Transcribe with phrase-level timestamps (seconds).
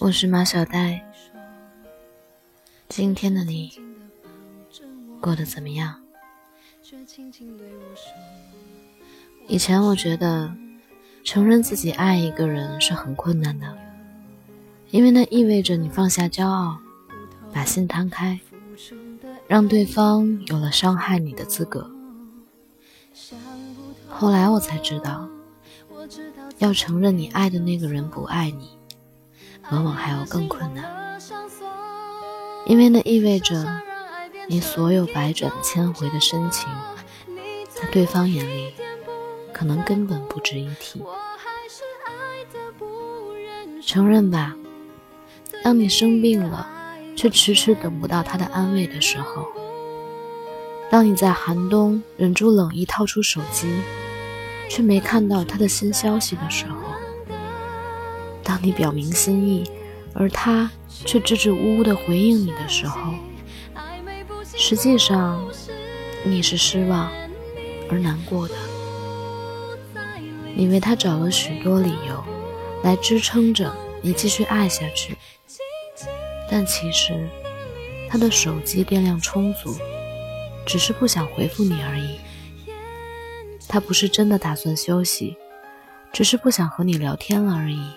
[0.00, 1.00] 我是马小呆。
[2.88, 3.72] 今天的你
[5.20, 5.94] 过得怎么样？
[9.46, 10.52] 以前我觉得
[11.22, 13.78] 承认自己爱一个人是很困难的，
[14.90, 16.78] 因为那意味着你放下骄傲，
[17.52, 18.40] 把心摊开，
[19.46, 21.90] 让对方有了伤害你的资格。
[24.08, 25.28] 后来我才知道，
[26.58, 28.76] 要承认你爱的那个人不爱你，
[29.70, 31.18] 往往还要更困难，
[32.66, 33.66] 因为那意味着
[34.48, 36.68] 你所有百转千回的深情，
[37.68, 38.74] 在对方眼里
[39.52, 41.02] 可能根本不值一提。
[43.82, 44.54] 承认吧，
[45.62, 46.68] 当你生病了，
[47.16, 49.44] 却迟迟等不到他的安慰的时候；
[50.90, 53.68] 当你在寒冬忍住冷意掏出手机。
[54.70, 56.74] 却没看到他的新消息的时候，
[58.64, 59.62] 你表明心意，
[60.14, 63.12] 而他却支支吾吾的回应你的时候，
[64.56, 65.46] 实际上
[66.24, 67.12] 你是失望
[67.90, 68.54] 而难过的。
[70.56, 72.24] 你为他找了许多理由
[72.82, 73.70] 来支撑着
[74.00, 75.14] 你继续爱下去，
[76.50, 77.28] 但其实
[78.08, 79.76] 他的手机电量充足，
[80.64, 82.18] 只是不想回复你而已。
[83.68, 85.36] 他不是真的打算休息，
[86.14, 87.90] 只是不想和你聊天了而已。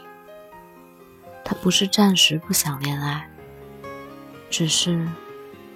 [1.50, 3.26] 他不是暂时不想恋爱，
[4.50, 5.08] 只是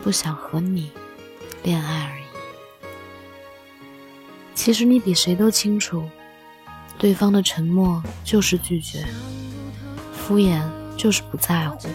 [0.04, 0.92] 不想和你
[1.64, 2.24] 恋爱而已。
[4.54, 6.10] 其实你比谁都清楚，
[6.98, 9.06] 对方的沉默就是拒绝，
[10.12, 10.62] 敷衍
[10.98, 11.88] 就是不在乎，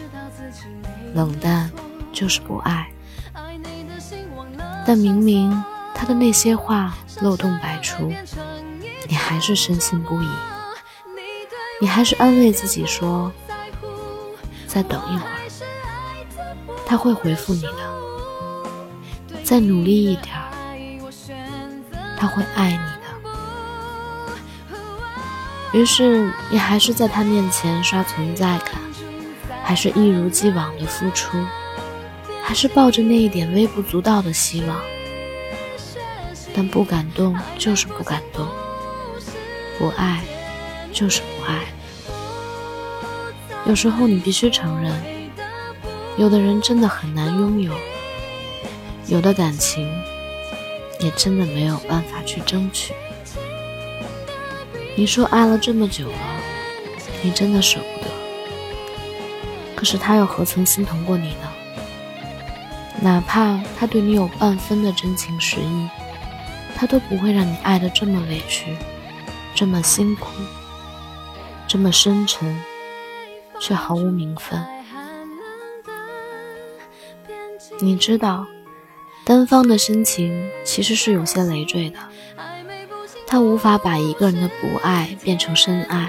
[1.13, 1.71] 冷淡
[2.15, 2.91] 就是不爱。
[4.87, 5.63] 但明明
[5.95, 6.97] 他的那些话。
[7.23, 8.13] 漏洞百出，
[9.09, 10.29] 你还是深信不疑。
[11.81, 13.33] 你还是安慰自己说
[14.77, 15.33] ：“再等一会儿，
[16.85, 17.73] 他会回复你的。
[19.43, 20.37] 再努力一点，
[22.19, 22.85] 他会爱你的。”
[25.73, 28.75] 于是，你还是在他面前刷存在感，
[29.65, 31.39] 还是一如既往的付出，
[32.43, 34.79] 还是抱着那一点微不足道的希望。
[36.55, 38.47] 但不敢动就是不敢动，
[39.79, 40.23] 不爱
[40.93, 41.65] 就是不爱。
[43.67, 44.93] 有时候你必须承认，
[46.17, 47.73] 有的人真的很难拥有，
[49.09, 49.93] 有的感情
[51.01, 52.95] 也真的没有办法去争取。
[54.95, 56.19] 你说爱了这么久了，
[57.23, 58.11] 你真的舍不得，
[59.75, 61.53] 可是他又何曾心疼过你呢？
[63.03, 65.89] 哪怕他对你有半分的真情实意。
[66.79, 68.77] 他都不会让你爱得这么委屈，
[69.55, 70.27] 这么辛苦，
[71.67, 72.55] 这么深沉，
[73.61, 74.65] 却毫无名分。
[77.81, 78.47] 你知道，
[79.25, 81.99] 单方的深情其实是有些累赘的，
[83.27, 86.09] 它无法把一个人的不爱变成深爱，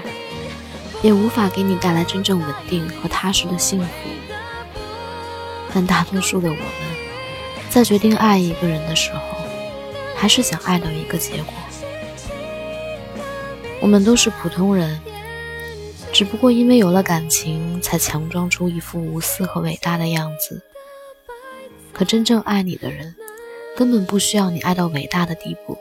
[1.02, 3.88] 也无法给你带来真正稳定和踏实的幸福。
[5.74, 6.64] 但大多数的我们，
[7.68, 9.20] 在决定爱一个人的时候，
[10.16, 11.52] 还是想爱到一个结果。
[13.80, 14.98] 我们都是普通人，
[16.18, 20.60] 只不过因为有了感情，才强装出一副无私和伟大的样子。
[21.92, 23.14] 可真正爱你的人，
[23.76, 25.78] 根本不需要你爱到伟大的地步，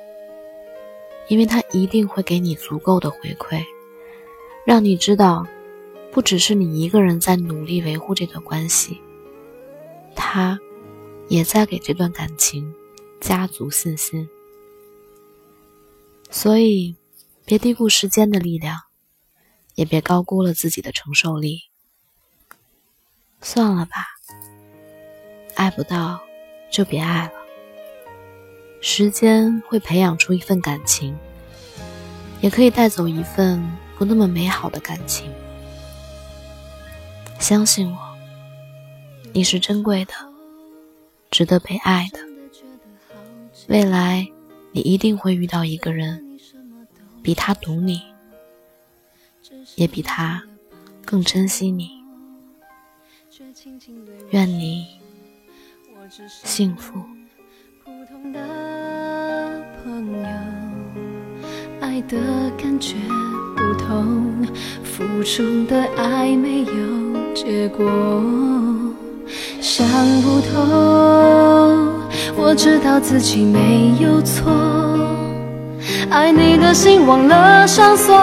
[1.27, 3.65] 因为他一定会给你足够的回馈，
[4.63, 5.47] 让你知道，
[6.11, 9.01] 不只是你一个人在努力维护这段关系，
[10.15, 10.59] 他
[11.29, 12.75] 也在给这段感情。
[13.19, 14.29] 加足信心，
[16.29, 16.95] 所以
[17.43, 18.77] 别低估时间的力量，
[19.77, 21.69] 也别高估了自己的承受力。
[23.41, 24.07] 算了吧，
[25.53, 26.19] 爱不到
[26.71, 27.33] 就别爱了。
[28.81, 31.15] 时间会培养出一份感情，
[32.41, 33.63] 也可以带走一份
[33.99, 35.31] 不那么美好的感情。
[37.39, 38.17] 相信我，
[39.31, 40.13] 你是珍贵的，
[41.29, 42.19] 值得被爱的。
[43.67, 44.27] 未来，
[44.71, 46.39] 你一定会遇到一个人，
[47.21, 48.01] 比他懂你，
[49.75, 50.41] 也比他
[51.05, 51.91] 更珍惜你。
[54.31, 54.85] 愿你
[56.43, 56.99] 幸福
[58.33, 60.27] 的朋友。
[61.79, 62.17] 爱的
[62.57, 62.95] 感觉
[63.55, 64.45] 不同，
[64.83, 67.85] 付出的爱没有结果，
[69.61, 69.87] 想
[70.21, 70.55] 不透。
[72.35, 74.51] 我知道自己没有错，
[76.09, 78.15] 爱你的心忘了上锁，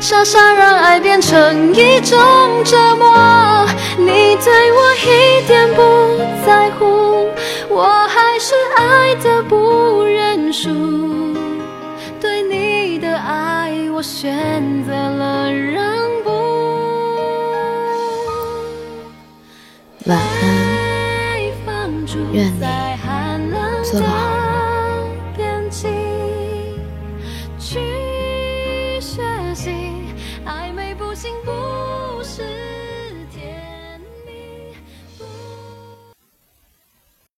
[0.00, 2.18] 傻傻让爱变成一种
[2.64, 3.66] 折磨。
[3.98, 7.28] 你对我一点不在乎，
[7.68, 10.70] 我还是爱的不认输。
[12.18, 15.84] 对你的爱，我选择了让
[16.24, 16.30] 步。
[20.06, 20.48] 晚安，
[22.32, 22.60] 愿你
[23.84, 24.49] 做个好。